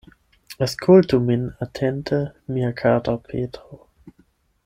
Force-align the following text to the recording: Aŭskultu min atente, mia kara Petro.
Aŭskultu 0.65 1.19
min 1.27 1.43
atente, 1.65 2.21
mia 2.55 2.73
kara 2.81 3.17
Petro. 3.29 3.81